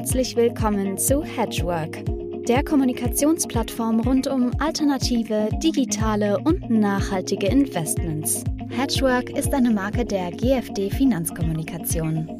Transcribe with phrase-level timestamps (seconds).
[0.00, 2.02] Herzlich willkommen zu Hedgework,
[2.48, 8.42] der Kommunikationsplattform rund um alternative, digitale und nachhaltige Investments.
[8.70, 12.34] Hedgework ist eine Marke der GFD Finanzkommunikation.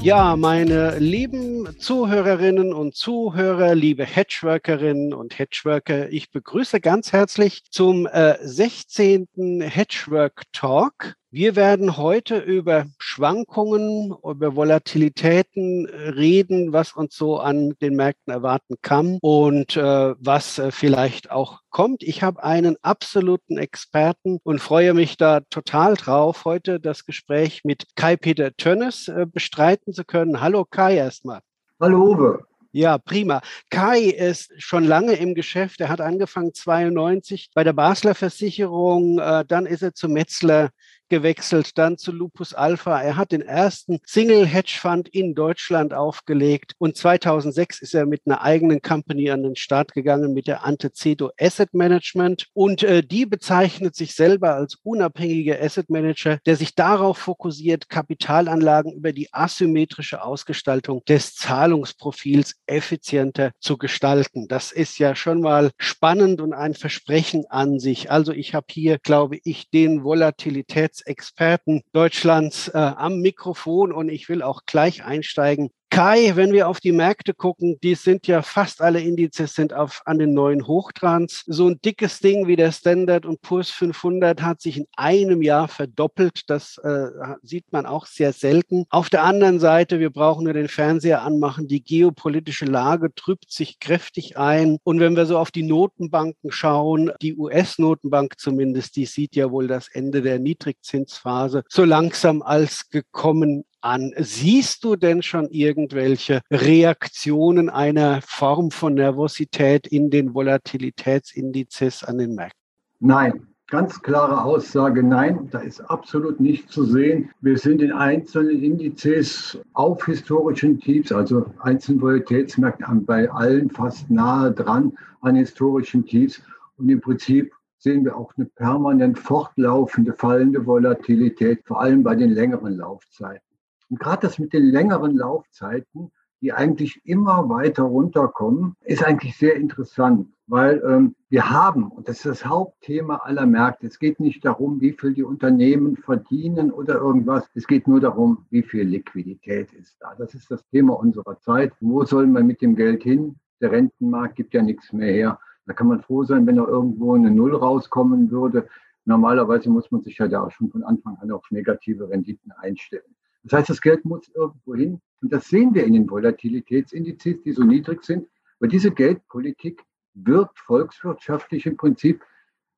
[0.00, 8.06] Ja, meine lieben Zuhörerinnen und Zuhörer, liebe Hedgeworkerinnen und Hedgeworker, ich begrüße ganz herzlich zum
[8.06, 9.26] äh, 16.
[9.60, 11.16] Hedgework Talk.
[11.32, 18.76] Wir werden heute über Schwankungen, über Volatilitäten reden, was uns so an den Märkten erwarten
[18.80, 22.04] kann und äh, was äh, vielleicht auch kommt.
[22.04, 27.86] Ich habe einen absoluten Experten und freue mich da total drauf, heute das Gespräch mit
[27.96, 30.40] Kai-Peter Tönnes äh, bestreiten zu können.
[30.40, 31.40] Hallo Kai erstmal.
[31.80, 32.46] Hallo Uwe.
[32.70, 33.40] Ja, prima.
[33.70, 35.80] Kai ist schon lange im Geschäft.
[35.80, 39.18] Er hat angefangen 92 bei der Basler Versicherung.
[39.18, 40.70] Äh, dann ist er zu Metzler
[41.08, 43.00] gewechselt, dann zu Lupus Alpha.
[43.00, 48.22] Er hat den ersten Single Hedge Fund in Deutschland aufgelegt und 2006 ist er mit
[48.26, 53.26] einer eigenen Company an den Start gegangen mit der Antecedo Asset Management und äh, die
[53.26, 60.22] bezeichnet sich selber als unabhängiger Asset Manager, der sich darauf fokussiert, Kapitalanlagen über die asymmetrische
[60.22, 64.48] Ausgestaltung des Zahlungsprofils effizienter zu gestalten.
[64.48, 68.10] Das ist ja schon mal spannend und ein Versprechen an sich.
[68.10, 74.28] Also ich habe hier, glaube ich, den Volatilitäts Experten Deutschlands äh, am Mikrofon und ich
[74.28, 78.82] will auch gleich einsteigen Kai, wenn wir auf die Märkte gucken, die sind ja fast
[78.82, 81.42] alle Indizes sind auf, an den neuen Hochtrans.
[81.46, 85.68] So ein dickes Ding wie der Standard und Purs 500 hat sich in einem Jahr
[85.68, 86.50] verdoppelt.
[86.50, 87.06] Das äh,
[87.42, 88.84] sieht man auch sehr selten.
[88.90, 91.66] Auf der anderen Seite, wir brauchen nur den Fernseher anmachen.
[91.66, 94.76] Die geopolitische Lage trübt sich kräftig ein.
[94.84, 99.66] Und wenn wir so auf die Notenbanken schauen, die US-Notenbank zumindest, die sieht ja wohl
[99.66, 104.12] das Ende der Niedrigzinsphase so langsam als gekommen an.
[104.18, 112.34] Siehst du denn schon irgendwelche Reaktionen einer Form von Nervosität in den Volatilitätsindizes an den
[112.34, 112.60] Märkten?
[113.00, 117.30] Nein, Ganz klare Aussage, nein, da ist absolut nichts zu sehen.
[117.40, 124.52] Wir sind in einzelnen Indizes auf historischen Tiefs, also einzelnen Volatilitätsmärkten bei allen fast nahe
[124.52, 126.40] dran an historischen Tiefs.
[126.76, 132.30] Und im Prinzip sehen wir auch eine permanent fortlaufende fallende Volatilität, vor allem bei den
[132.30, 133.45] längeren Laufzeiten.
[133.88, 136.10] Und gerade das mit den längeren Laufzeiten,
[136.40, 142.16] die eigentlich immer weiter runterkommen, ist eigentlich sehr interessant, weil ähm, wir haben, und das
[142.18, 146.96] ist das Hauptthema aller Märkte, es geht nicht darum, wie viel die Unternehmen verdienen oder
[146.96, 150.14] irgendwas, es geht nur darum, wie viel Liquidität ist da.
[150.16, 151.72] Das ist das Thema unserer Zeit.
[151.80, 153.36] Wo soll man mit dem Geld hin?
[153.60, 155.40] Der Rentenmarkt gibt ja nichts mehr her.
[155.64, 158.68] Da kann man froh sein, wenn da irgendwo eine Null rauskommen würde.
[159.04, 163.15] Normalerweise muss man sich ja da schon von Anfang an auf negative Renditen einstellen.
[163.46, 165.00] Das heißt, das Geld muss irgendwo hin.
[165.22, 168.28] Und das sehen wir in den Volatilitätsindizes, die so niedrig sind.
[168.58, 169.84] Weil diese Geldpolitik
[170.14, 172.24] wirkt volkswirtschaftlich im Prinzip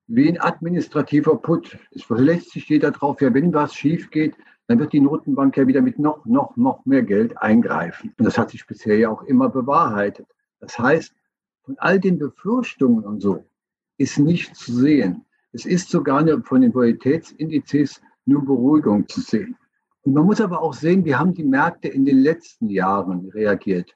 [0.08, 1.78] wie ein administrativer Put.
[1.92, 4.36] Es verlässt sich jeder drauf, ja, wenn was schief geht,
[4.66, 8.12] dann wird die Notenbank ja wieder mit noch, noch, noch mehr Geld eingreifen.
[8.18, 10.26] Und das hat sich bisher ja auch immer bewahrheitet.
[10.60, 11.14] Das heißt,
[11.62, 13.46] von all den Befürchtungen und so
[13.96, 15.24] ist nichts zu sehen.
[15.52, 19.56] Es ist sogar von den Volatilitätsindizes nur Beruhigung zu sehen.
[20.02, 23.94] Und man muss aber auch sehen, wie haben die Märkte in den letzten Jahren reagiert.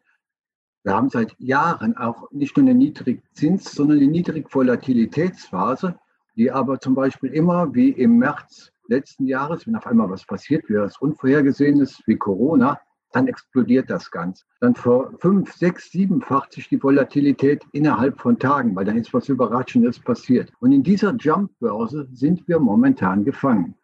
[0.85, 5.95] Wir haben seit Jahren auch nicht nur eine Niedrigzins, sondern eine Niedrigvolatilitätsphase,
[6.37, 10.69] die aber zum Beispiel immer wie im März letzten Jahres, wenn auf einmal was passiert,
[10.69, 12.81] wie das Unvorhergesehenes, wie Corona,
[13.13, 14.45] dann explodiert das Ganze.
[14.61, 19.29] Dann vor fünf, sechs, siebenfacht sich die Volatilität innerhalb von Tagen, weil dann ist was
[19.29, 20.51] Überraschendes passiert.
[20.61, 23.75] Und in dieser Jump-Börse sind wir momentan gefangen.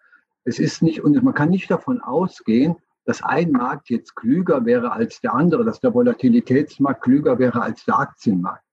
[0.48, 4.92] Es ist nicht, und man kann nicht davon ausgehen, dass ein Markt jetzt klüger wäre
[4.92, 8.64] als der andere, dass der Volatilitätsmarkt klüger wäre als der Aktienmarkt.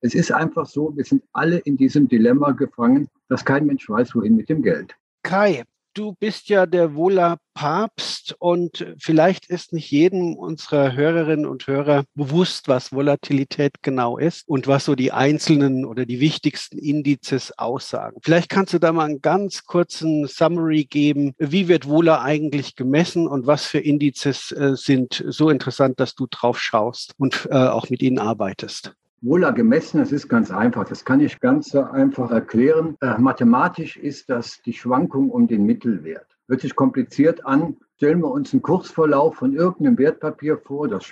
[0.00, 4.14] Es ist einfach so, wir sind alle in diesem Dilemma gefangen, dass kein Mensch weiß,
[4.14, 4.96] wohin mit dem Geld.
[5.22, 5.64] Kai,
[5.98, 12.04] du bist ja der Wohler Papst und vielleicht ist nicht jedem unserer Hörerinnen und Hörer
[12.14, 18.20] bewusst, was Volatilität genau ist und was so die einzelnen oder die wichtigsten Indizes aussagen.
[18.22, 21.34] Vielleicht kannst du da mal einen ganz kurzen Summary geben.
[21.38, 26.28] Wie wird Wohler eigentlich gemessen und was für Indizes äh, sind so interessant, dass du
[26.30, 28.94] drauf schaust und äh, auch mit ihnen arbeitest?
[29.20, 30.84] Wohler gemessen, das ist ganz einfach.
[30.88, 32.96] Das kann ich ganz einfach erklären.
[33.00, 36.26] Äh, mathematisch ist das die Schwankung um den Mittelwert.
[36.46, 37.76] Hört sich kompliziert an.
[37.96, 40.86] Stellen wir uns einen Kursverlauf von irgendeinem Wertpapier vor.
[40.86, 41.10] Das,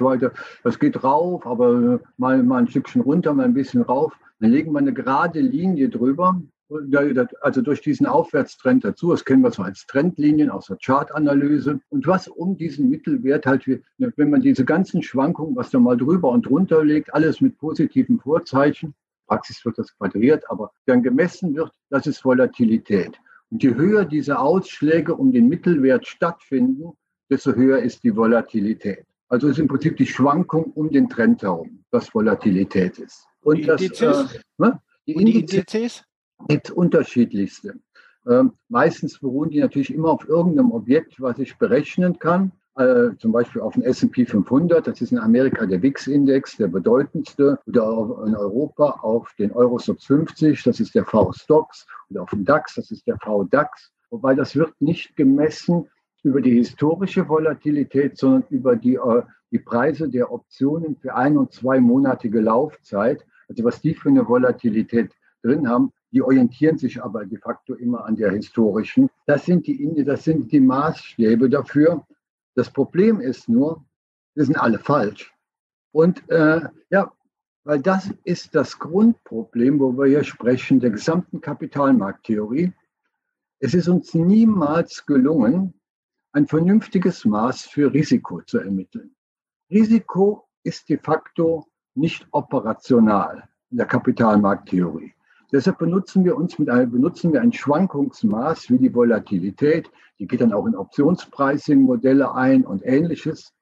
[0.62, 4.12] das geht rauf, aber mal, mal ein Stückchen runter, mal ein bisschen rauf.
[4.38, 6.40] Dann legen wir eine gerade Linie drüber.
[7.40, 9.10] Also durch diesen Aufwärtstrend dazu.
[9.10, 11.80] Das kennen wir so als Trendlinien aus der Chartanalyse.
[11.88, 16.30] Und was um diesen Mittelwert halt, wenn man diese ganzen Schwankungen, was da mal drüber
[16.30, 18.94] und drunter legt, alles mit positiven Vorzeichen,
[19.26, 23.18] Praxis wird das quadriert, aber dann gemessen wird, das ist Volatilität.
[23.50, 26.92] Und je höher diese Ausschläge um den Mittelwert stattfinden,
[27.30, 29.04] desto höher ist die Volatilität.
[29.28, 33.26] Also ist im Prinzip die Schwankung um den Trend herum, was Volatilität ist.
[33.40, 34.34] Und die das, Indizes?
[34.34, 34.80] Äh, ne?
[35.06, 36.04] die Indizes?
[36.48, 37.78] Gibt unterschiedlichste.
[38.28, 42.52] Ähm, meistens beruhen die natürlich immer auf irgendeinem Objekt, was ich berechnen kann.
[42.76, 47.58] Äh, zum Beispiel auf den S&P 500, das ist in Amerika der WIX-Index, der bedeutendste,
[47.66, 52.74] oder in Europa auf den Eurostox 50, das ist der V-Stox, oder auf den DAX,
[52.74, 53.92] das ist der V-DAX.
[54.10, 55.88] Wobei das wird nicht gemessen
[56.22, 59.22] über die historische Volatilität, sondern über die, äh,
[59.52, 63.24] die Preise der Optionen für ein- und zweimonatige Laufzeit.
[63.48, 65.12] Also was die für eine Volatilität
[65.42, 69.10] drin haben, die orientieren sich aber de facto immer an der historischen.
[69.26, 72.06] Das sind die, das sind die Maßstäbe dafür.
[72.54, 73.84] Das Problem ist nur,
[74.34, 75.34] wir sind alle falsch.
[75.92, 76.60] Und äh,
[76.90, 77.12] ja,
[77.64, 82.72] weil das ist das Grundproblem, wo wir hier sprechen, der gesamten Kapitalmarkttheorie.
[83.58, 85.74] Es ist uns niemals gelungen,
[86.32, 89.16] ein vernünftiges Maß für Risiko zu ermitteln.
[89.70, 95.15] Risiko ist de facto nicht operational in der Kapitalmarkttheorie.
[95.52, 99.90] Deshalb benutzen wir uns mit einem, benutzen wir ein Schwankungsmaß wie die Volatilität.
[100.19, 103.52] Die geht dann auch in Optionspricing-Modelle ein und ähnliches.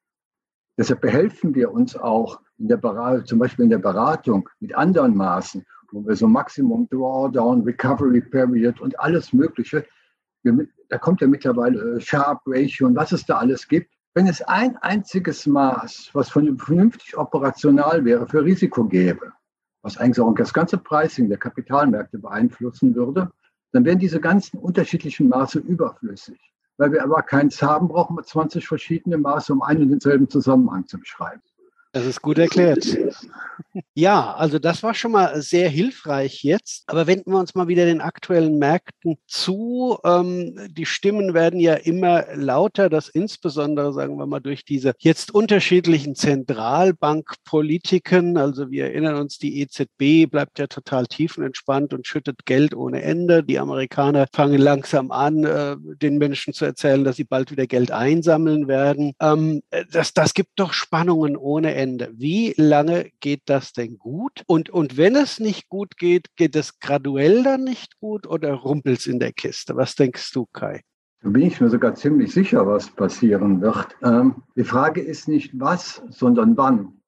[0.79, 5.17] Deshalb behelfen wir uns auch in der Beratung, zum Beispiel in der Beratung mit anderen
[5.17, 9.85] Maßen, wo wir so Maximum Drawdown, Recovery Period und alles Mögliche,
[10.89, 13.93] da kommt ja mittlerweile äh, Sharp Ratio und was es da alles gibt.
[14.15, 19.33] Wenn es ein einziges Maß, was vernünftig operational wäre, für Risiko gäbe,
[19.85, 23.31] was eigentlich auch das ganze Pricing der Kapitalmärkte beeinflussen würde,
[23.73, 26.41] dann wären diese ganzen unterschiedlichen Maße überflüssig.
[26.79, 30.87] Weil wir aber keins haben, brauchen wir 20 verschiedene Maße, um einen und denselben Zusammenhang
[30.87, 31.43] zu beschreiben.
[31.95, 32.85] Das ist gut erklärt.
[33.95, 36.83] Ja, also das war schon mal sehr hilfreich jetzt.
[36.89, 39.97] Aber wenden wir uns mal wieder den aktuellen Märkten zu.
[40.05, 45.33] Ähm, die Stimmen werden ja immer lauter, das insbesondere, sagen wir mal, durch diese jetzt
[45.33, 48.39] unterschiedlichen Zentralbankpolitiken.
[48.39, 53.45] Also wir erinnern uns, die EZB bleibt ja total tiefenentspannt und schüttet Geld ohne Ende.
[53.45, 57.93] Die Amerikaner fangen langsam an, äh, den Menschen zu erzählen, dass sie bald wieder Geld
[57.93, 59.13] einsammeln werden.
[59.21, 59.63] Ähm,
[59.93, 61.84] das, das gibt doch Spannungen ohne Ende.
[61.85, 62.11] Ende.
[62.15, 64.43] Wie lange geht das denn gut?
[64.47, 69.01] Und, und wenn es nicht gut geht, geht es graduell dann nicht gut oder rumpelt
[69.01, 69.77] es in der Kiste?
[69.77, 70.81] Was denkst du, Kai?
[71.21, 73.89] Da bin ich mir sogar ziemlich sicher, was passieren wird.
[74.03, 77.01] Ähm, die Frage ist nicht was, sondern wann.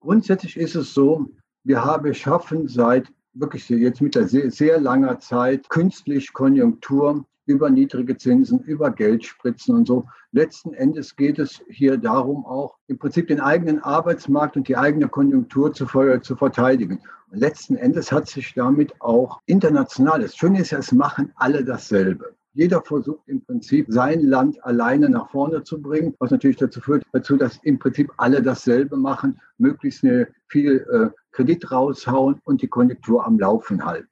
[0.00, 1.30] Grundsätzlich ist es so,
[1.64, 8.16] wir haben schaffen seit wirklich jetzt mit sehr, sehr langer Zeit künstlich Konjunktur über niedrige
[8.16, 10.06] Zinsen, über Geldspritzen und so.
[10.32, 15.08] Letzten Endes geht es hier darum, auch im Prinzip den eigenen Arbeitsmarkt und die eigene
[15.08, 17.00] Konjunktur zu, zu verteidigen.
[17.30, 21.64] Und letzten Endes hat sich damit auch international, das Schöne ist ja, es machen alle
[21.64, 22.34] dasselbe.
[22.54, 27.02] Jeder versucht im Prinzip sein Land alleine nach vorne zu bringen, was natürlich dazu führt,
[27.12, 30.04] dazu, dass im Prinzip alle dasselbe machen, möglichst
[30.48, 34.11] viel äh, Kredit raushauen und die Konjunktur am Laufen halten.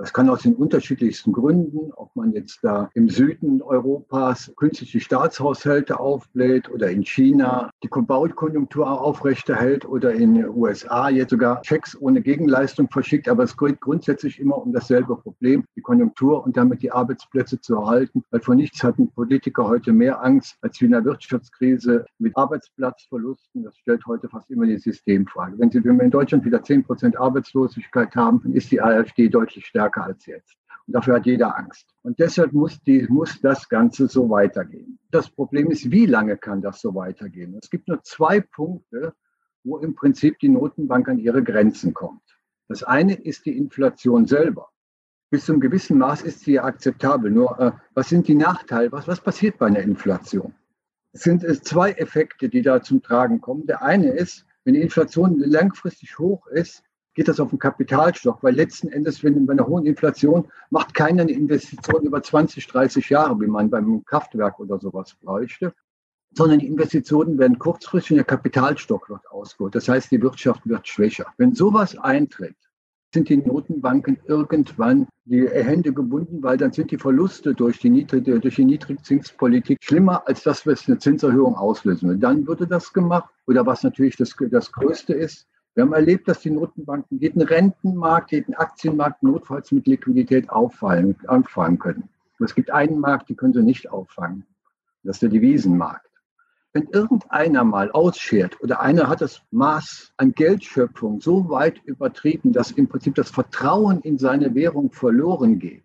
[0.00, 6.00] Das kann aus den unterschiedlichsten Gründen, ob man jetzt da im Süden Europas künstliche Staatshaushalte
[6.00, 12.22] aufbläht oder in China die Baukonjunktur aufrechterhält oder in den USA jetzt sogar Checks ohne
[12.22, 13.28] Gegenleistung verschickt.
[13.28, 17.74] Aber es geht grundsätzlich immer um dasselbe Problem, die Konjunktur und damit die Arbeitsplätze zu
[17.74, 18.24] erhalten.
[18.30, 23.64] Weil vor nichts hatten Politiker heute mehr Angst als wie in der Wirtschaftskrise mit Arbeitsplatzverlusten.
[23.64, 25.58] Das stellt heute fast immer die Systemfrage.
[25.58, 29.28] Wenn, Sie, wenn wir in Deutschland wieder 10 Prozent Arbeitslosigkeit haben, dann ist die AfD
[29.28, 30.56] deutlich stärker stärker als jetzt.
[30.86, 31.86] Und dafür hat jeder Angst.
[32.02, 34.98] Und deshalb muss, die, muss das Ganze so weitergehen.
[35.10, 37.56] Das Problem ist, wie lange kann das so weitergehen?
[37.60, 39.14] Es gibt nur zwei Punkte,
[39.62, 42.22] wo im Prinzip die Notenbank an ihre Grenzen kommt.
[42.68, 44.68] Das eine ist die Inflation selber.
[45.30, 47.30] Bis zu einem gewissen Maß ist sie ja akzeptabel.
[47.30, 48.90] Nur, äh, was sind die Nachteile?
[48.90, 50.54] Was, was passiert bei einer Inflation?
[51.12, 53.66] Es sind es zwei Effekte, die da zum Tragen kommen.
[53.66, 56.82] Der eine ist, wenn die Inflation langfristig hoch ist,
[57.20, 61.20] geht das auf den Kapitalstock, weil letzten Endes, wenn bei einer hohen Inflation macht keiner
[61.20, 65.74] eine Investition über 20, 30 Jahre, wie man beim Kraftwerk oder sowas bräuchte,
[66.32, 69.74] sondern die Investitionen werden kurzfristig und der Kapitalstock wird ausgeholt.
[69.74, 71.26] Das heißt, die Wirtschaft wird schwächer.
[71.36, 72.56] Wenn sowas eintritt,
[73.12, 78.40] sind die Notenbanken irgendwann die Hände gebunden, weil dann sind die Verluste durch die, niedrige,
[78.40, 82.16] durch die Niedrigzinspolitik schlimmer, als das, was eine Zinserhöhung auslösen will.
[82.16, 83.28] Dann würde das gemacht.
[83.46, 88.32] Oder was natürlich das, das Größte ist, Wir haben erlebt, dass die Notenbanken jeden Rentenmarkt,
[88.32, 92.08] jeden Aktienmarkt notfalls mit Liquidität auffallen, anfangen können.
[92.38, 94.44] Und es gibt einen Markt, den können sie nicht auffangen.
[95.04, 96.10] Das ist der Devisenmarkt.
[96.72, 102.70] Wenn irgendeiner mal ausschert oder einer hat das Maß an Geldschöpfung so weit übertrieben, dass
[102.70, 105.84] im Prinzip das Vertrauen in seine Währung verloren geht.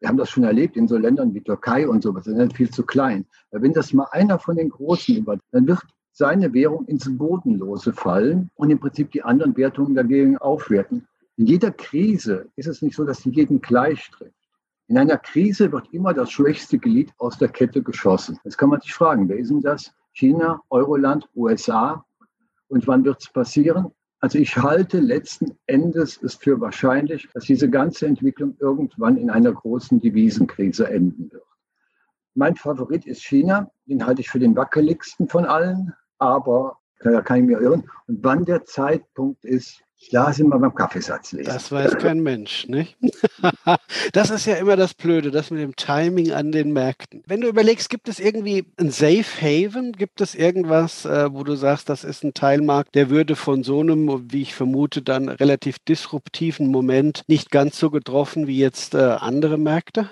[0.00, 2.70] Wir haben das schon erlebt in so Ländern wie Türkei und sowas, die sind viel
[2.70, 3.26] zu klein.
[3.50, 5.82] Weil wenn das mal einer von den Großen über, dann wird
[6.18, 11.06] seine Währung ins Bodenlose fallen und im Prinzip die anderen Wertungen dagegen aufwerten.
[11.36, 14.34] In jeder Krise ist es nicht so, dass sie jeden gleich trifft.
[14.88, 18.36] In einer Krise wird immer das schwächste Glied aus der Kette geschossen.
[18.42, 19.92] Jetzt kann man sich fragen, wer ist denn das?
[20.12, 22.04] China, Euroland, USA.
[22.66, 23.92] Und wann wird es passieren?
[24.18, 29.52] Also ich halte letzten Endes es für wahrscheinlich, dass diese ganze Entwicklung irgendwann in einer
[29.52, 31.44] großen Devisenkrise enden wird.
[32.34, 37.38] Mein Favorit ist China, den halte ich für den wackeligsten von allen, aber da kann
[37.38, 37.88] ich mir irren.
[38.06, 39.82] Und wann der Zeitpunkt ist,
[40.12, 41.50] da sind wir beim Kaffeesatz lesen.
[41.52, 42.96] Das weiß kein Mensch, nicht?
[44.12, 47.24] das ist ja immer das Blöde, das mit dem Timing an den Märkten.
[47.26, 49.92] Wenn du überlegst, gibt es irgendwie ein Safe Haven?
[49.92, 53.80] Gibt es irgendwas, äh, wo du sagst, das ist ein Teilmarkt, der würde von so
[53.80, 58.98] einem, wie ich vermute, dann relativ disruptiven Moment nicht ganz so getroffen wie jetzt äh,
[58.98, 60.08] andere Märkte?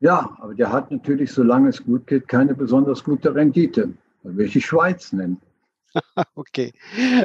[0.00, 3.90] Ja, aber der hat natürlich, solange es gut geht, keine besonders gute Rendite.
[4.22, 5.40] Da will ich die Schweiz nennen.
[6.34, 6.72] okay,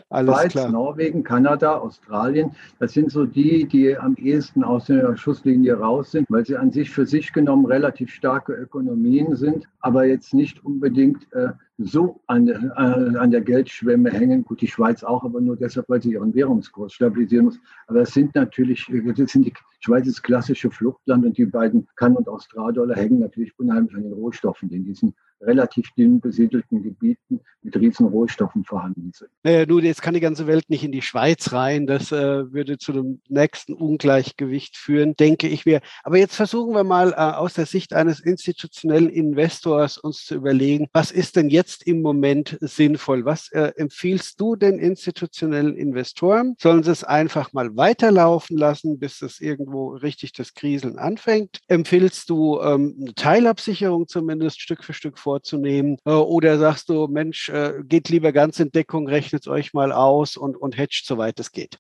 [0.09, 0.71] alles Schweiz, klar.
[0.71, 6.25] Norwegen, Kanada, Australien, das sind so die, die am ehesten aus der Schusslinie raus sind,
[6.29, 11.31] weil sie an sich für sich genommen relativ starke Ökonomien sind, aber jetzt nicht unbedingt
[11.33, 14.45] äh, so an, äh, an der Geldschwemme hängen.
[14.45, 17.59] Gut, die Schweiz auch, aber nur deshalb, weil sie ihren Währungskurs stabilisieren muss.
[17.87, 21.87] Aber es sind natürlich, äh, das sind die Schweiz ist klassische Fluchtland und die beiden
[21.95, 26.83] Kann- und Australdollar hängen natürlich unheimlich an den Rohstoffen, die in diesen relativ dünn besiedelten
[26.83, 29.31] Gebieten mit riesen Rohstoffen vorhanden sind.
[29.43, 31.87] Naja, nun, jetzt kann die ganze Welt nicht in die Schweiz rein.
[31.87, 35.81] Das äh, würde zu einem nächsten Ungleichgewicht führen, denke ich mir.
[36.03, 40.87] Aber jetzt versuchen wir mal äh, aus der Sicht eines institutionellen Investors uns zu überlegen,
[40.93, 43.25] was ist denn jetzt im Moment sinnvoll?
[43.25, 46.55] Was äh, empfiehlst du den institutionellen Investoren?
[46.59, 51.61] Sollen sie es einfach mal weiterlaufen lassen, bis es irgendwo richtig das Kriseln anfängt?
[51.67, 55.97] Empfiehlst du ähm, eine Teilabsicherung zumindest Stück für Stück vorzunehmen?
[56.05, 60.37] Äh, oder sagst du, Mensch, äh, geht lieber ganz in Deckung, rechnet euch mal aus
[60.37, 61.77] und, und hedgt, soweit es geht?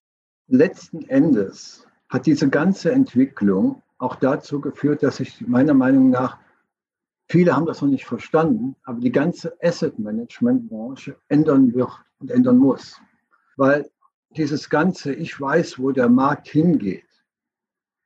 [0.47, 6.37] Letzten Endes hat diese ganze Entwicklung auch dazu geführt, dass sich meiner Meinung nach,
[7.29, 12.99] viele haben das noch nicht verstanden, aber die ganze Asset-Management-Branche ändern wird und ändern muss.
[13.55, 13.89] Weil
[14.31, 17.04] dieses ganze, ich weiß, wo der Markt hingeht,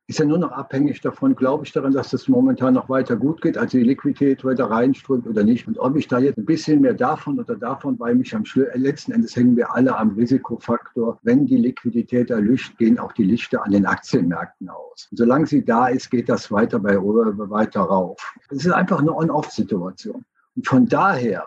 [0.10, 3.44] ist ja nur noch abhängig davon, glaube ich daran, dass es momentan noch weiter gut
[3.44, 5.68] geht, also die Liquidität weiter reinströmt oder nicht.
[5.68, 9.12] Und ob ich da jetzt ein bisschen mehr davon oder davon, weil mich am letzten
[9.12, 11.20] Endes hängen wir alle am Risikofaktor.
[11.22, 15.08] Wenn die Liquidität erlischt, gehen auch die Lichter an den Aktienmärkten aus.
[15.12, 18.34] Und solange sie da ist, geht das weiter bei weiter rauf.
[18.50, 20.26] Es ist einfach eine On-Off-Situation.
[20.56, 21.46] Und von daher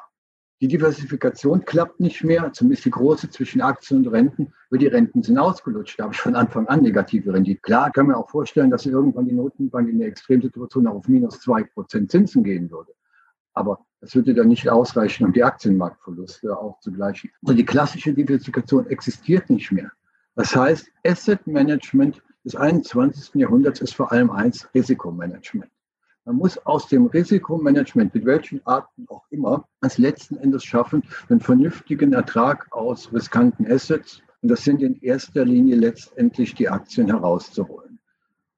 [0.63, 5.21] die Diversifikation klappt nicht mehr, zumindest die große zwischen Aktien und Renten, weil die Renten
[5.21, 5.99] sind ausgelutscht.
[5.99, 7.61] Da habe ich von Anfang an negative Rendite.
[7.63, 11.65] Klar, kann man auch vorstellen, dass irgendwann die Notenbank in der Extremsituation auf minus zwei
[11.65, 12.93] Prozent Zinsen gehen würde.
[13.55, 17.33] Aber das würde dann nicht ausreichen, um die Aktienmarktverluste aufzugleichen.
[17.45, 19.91] Also die klassische Diversifikation existiert nicht mehr.
[20.37, 23.35] Das heißt, Asset Management des 21.
[23.35, 25.72] Jahrhunderts ist vor allem eins, Risikomanagement.
[26.25, 31.41] Man muss aus dem Risikomanagement, mit welchen Arten auch immer, als letzten Endes schaffen, einen
[31.41, 34.23] vernünftigen Ertrag aus riskanten Assets.
[34.41, 37.99] Und das sind in erster Linie letztendlich die Aktien herauszuholen.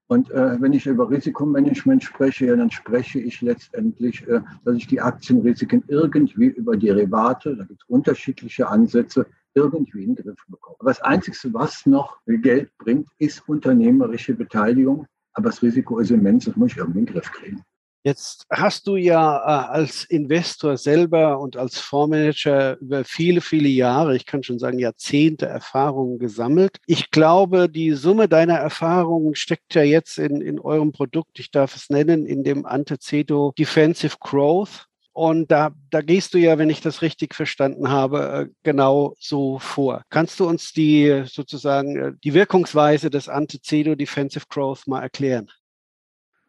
[0.06, 4.86] Und äh, wenn ich über Risikomanagement spreche, ja, dann spreche ich letztendlich, äh, dass ich
[4.86, 10.76] die Aktienrisiken irgendwie über Derivate, da gibt es unterschiedliche Ansätze, irgendwie in den Griff bekomme.
[10.80, 15.06] Aber das Einzige, was noch Geld bringt, ist unternehmerische Beteiligung.
[15.34, 17.62] Aber das Risiko ist immens, das muss ich irgendwie in den Griff kriegen.
[18.06, 24.14] Jetzt hast du ja äh, als Investor selber und als Fondsmanager über viele, viele Jahre,
[24.14, 26.76] ich kann schon sagen Jahrzehnte Erfahrungen gesammelt.
[26.86, 31.74] Ich glaube, die Summe deiner Erfahrungen steckt ja jetzt in, in eurem Produkt, ich darf
[31.76, 34.86] es nennen, in dem Antecedo Defensive Growth.
[35.14, 39.60] Und da, da gehst du ja, wenn ich das richtig verstanden habe, äh, genau so
[39.60, 40.02] vor.
[40.10, 45.48] Kannst du uns die sozusagen äh, die Wirkungsweise des Antecedo Defensive Growth mal erklären?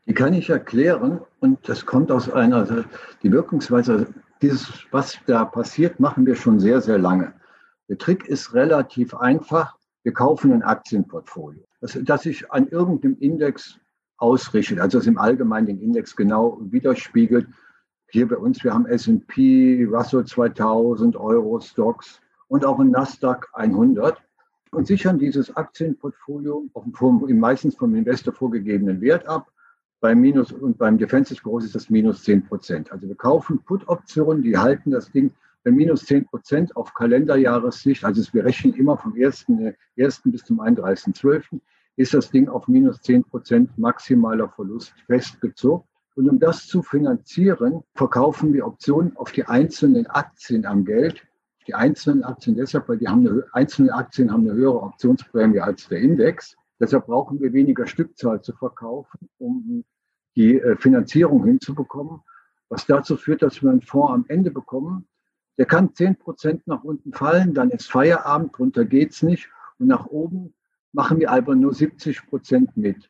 [0.07, 2.85] Die kann ich erklären und das kommt aus einer,
[3.21, 4.07] die Wirkungsweise,
[4.41, 7.33] dieses, was da passiert, machen wir schon sehr, sehr lange.
[7.87, 9.77] Der Trick ist relativ einfach.
[10.01, 13.79] Wir kaufen ein Aktienportfolio, das, das sich an irgendeinem Index
[14.17, 17.47] ausrichtet, also das im Allgemeinen den Index genau widerspiegelt.
[18.15, 24.21] Hier bei uns, wir haben S&P, Russell 2000, Euro, Stocks und auch ein Nasdaq 100.
[24.71, 29.51] und sichern dieses Aktienportfolio vom, meistens vom Investor vorgegebenen Wert ab.
[29.99, 32.89] Beim Minus und beim Defensive Growth ist das minus 10 Prozent.
[32.89, 35.31] Also wir kaufen Put-Optionen, die halten das Ding
[35.65, 38.05] bei minus 10 Prozent auf Kalenderjahressicht.
[38.05, 39.47] Also wir rechnen immer vom 1.
[39.99, 40.21] 1.
[40.23, 41.59] bis zum 31.12.
[41.97, 45.83] ist das Ding auf minus 10 Prozent maximaler Verlust festgezogen.
[46.15, 51.27] Und um das zu finanzieren, verkaufen wir Optionen auf die einzelnen Aktien am Geld
[51.67, 55.87] die einzelnen Aktien deshalb, weil die haben eine, einzelne Aktien haben eine höhere Optionsprämie als
[55.87, 56.55] der Index.
[56.79, 59.83] Deshalb brauchen wir weniger Stückzahl zu verkaufen, um
[60.35, 62.21] die äh, Finanzierung hinzubekommen,
[62.69, 65.07] was dazu führt, dass wir einen Fonds am Ende bekommen.
[65.57, 69.49] Der kann 10 Prozent nach unten fallen, dann ist Feierabend, drunter geht's nicht.
[69.79, 70.53] Und nach oben
[70.91, 73.09] machen wir aber nur 70 Prozent mit.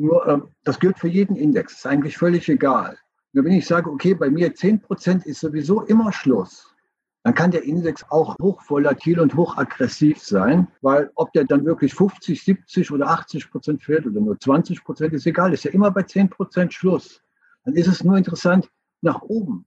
[0.00, 2.96] Nur, äh, das gilt für jeden Index, ist eigentlich völlig egal.
[3.34, 6.74] Nur wenn ich sage, okay, bei mir 10 Prozent ist sowieso immer Schluss,
[7.22, 12.42] dann kann der Index auch hochvolatil und hochaggressiv sein, weil ob der dann wirklich 50,
[12.42, 16.02] 70 oder 80 Prozent fällt oder nur 20 Prozent, ist egal, ist ja immer bei
[16.02, 17.20] 10 Prozent Schluss.
[17.66, 18.70] Dann ist es nur interessant
[19.02, 19.66] nach oben.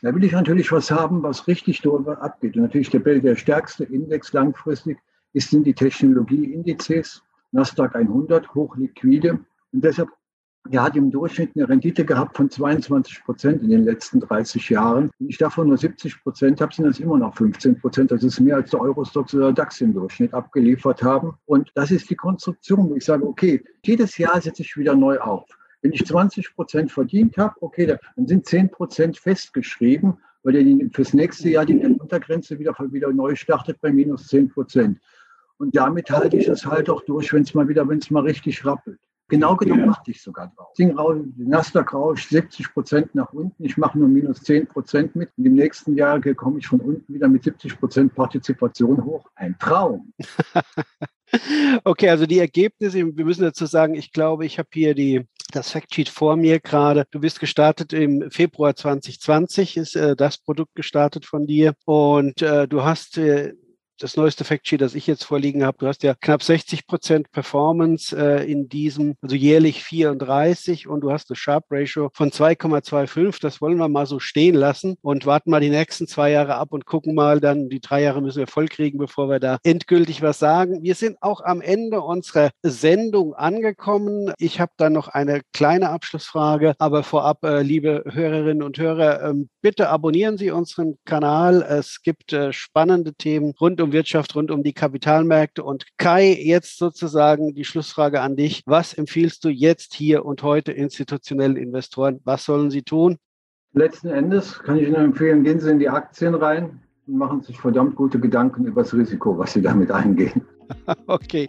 [0.00, 2.56] Da will ich natürlich was haben, was richtig darüber abgeht.
[2.56, 4.98] Und natürlich der, der stärkste Index langfristig
[5.34, 7.22] ist, sind die Technologieindizes.
[7.52, 9.40] Nasdaq 100, hochliquide.
[9.74, 10.08] Und deshalb
[10.70, 15.10] er hat im Durchschnitt eine Rendite gehabt von 22 Prozent in den letzten 30 Jahren.
[15.18, 18.10] Wenn ich davon nur 70 Prozent habe, sind das immer noch 15 Prozent.
[18.10, 21.34] Das ist mehr als der Eurostox oder DAX im Durchschnitt abgeliefert haben.
[21.44, 25.18] Und das ist die Konstruktion, wo ich sage, okay, jedes Jahr setze ich wieder neu
[25.18, 25.44] auf.
[25.82, 30.14] Wenn ich 20 Prozent verdient habe, okay, dann sind 10 Prozent festgeschrieben,
[30.44, 34.98] weil der fürs nächste Jahr die Untergrenze wieder, wieder neu startet bei minus 10 Prozent.
[35.58, 38.22] Und damit halte ich es halt auch durch, wenn es mal wieder, wenn es mal
[38.22, 38.98] richtig rappelt.
[39.34, 40.76] Genau genommen machte ich sogar drauf.
[41.36, 43.64] Nasdaq rauscht 70 Prozent nach unten.
[43.64, 45.28] Ich mache nur minus 10 Prozent mit.
[45.36, 49.28] Und im nächsten Jahr komme ich von unten wieder mit 70 Prozent Partizipation hoch.
[49.34, 50.12] Ein Traum.
[51.84, 55.72] okay, also die Ergebnisse, wir müssen dazu sagen, ich glaube, ich habe hier die, das
[55.72, 57.04] Factsheet vor mir gerade.
[57.10, 61.74] Du bist gestartet im Februar 2020, ist äh, das Produkt gestartet von dir.
[61.86, 63.54] Und äh, du hast äh,
[63.98, 68.16] das neueste Factsheet, das ich jetzt vorliegen habe, du hast ja knapp 60 Prozent Performance
[68.16, 73.40] äh, in diesem, also jährlich 34 und du hast eine Sharp Ratio von 2,25.
[73.40, 76.72] Das wollen wir mal so stehen lassen und warten mal die nächsten zwei Jahre ab
[76.72, 80.22] und gucken mal dann, die drei Jahre müssen wir voll kriegen, bevor wir da endgültig
[80.22, 80.82] was sagen.
[80.82, 84.32] Wir sind auch am Ende unserer Sendung angekommen.
[84.38, 89.48] Ich habe dann noch eine kleine Abschlussfrage, aber vorab, äh, liebe Hörerinnen und Hörer, ähm,
[89.62, 91.62] bitte abonnieren Sie unseren Kanal.
[91.62, 95.62] Es gibt äh, spannende Themen rund um um Wirtschaft, rund um die Kapitalmärkte.
[95.62, 98.62] Und Kai, jetzt sozusagen die Schlussfrage an dich.
[98.66, 102.20] Was empfiehlst du jetzt hier und heute institutionellen Investoren?
[102.24, 103.18] Was sollen sie tun?
[103.72, 107.58] Letzten Endes kann ich Ihnen empfehlen, gehen Sie in die Aktien rein und machen sich
[107.58, 110.42] verdammt gute Gedanken über das Risiko, was Sie damit eingehen.
[111.06, 111.46] Okay,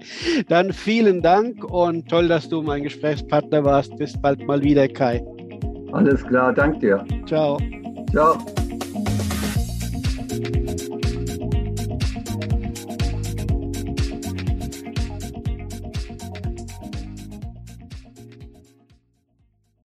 [0.50, 3.95] dann vielen Dank und toll, dass du mein Gesprächspartner warst.
[3.98, 5.26] Bis bald mal wieder, Kai.
[5.93, 7.06] Alles klar, danke dir.
[7.26, 7.58] Ciao.
[8.12, 8.38] Ciao.